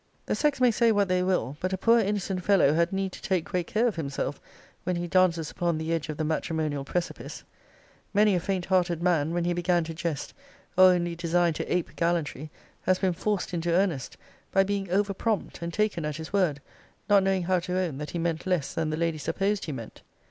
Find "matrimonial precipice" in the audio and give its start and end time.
6.23-7.43